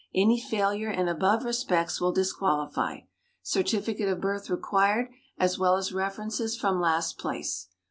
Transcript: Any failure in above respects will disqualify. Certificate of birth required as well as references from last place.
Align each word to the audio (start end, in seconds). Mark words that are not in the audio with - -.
Any 0.15 0.41
failure 0.41 0.89
in 0.89 1.07
above 1.07 1.43
respects 1.43 2.01
will 2.01 2.11
disqualify. 2.11 3.01
Certificate 3.43 4.09
of 4.09 4.19
birth 4.19 4.49
required 4.49 5.11
as 5.37 5.59
well 5.59 5.77
as 5.77 5.93
references 5.93 6.57
from 6.57 6.81
last 6.81 7.19
place. 7.19 7.67